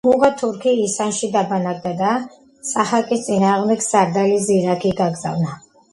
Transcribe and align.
ბუღა 0.05 0.27
თურქი 0.37 0.71
ისანში 0.85 1.27
დაბანაკდა 1.35 1.91
და 1.99 2.13
საჰაკის 2.71 3.27
წინააღმდეგ 3.29 3.85
სარდალი 3.89 4.41
ზირაქი 4.47 4.97
გაგზავნა. 5.03 5.55